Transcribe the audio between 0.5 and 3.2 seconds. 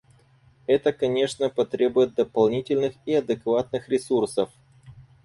Это, конечно, потребует дополнительных и